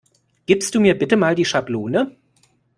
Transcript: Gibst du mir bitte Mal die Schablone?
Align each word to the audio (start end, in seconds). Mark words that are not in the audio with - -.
Gibst 0.47 0.73
du 0.73 0.79
mir 0.79 0.97
bitte 0.97 1.15
Mal 1.15 1.35
die 1.35 1.45
Schablone? 1.45 2.15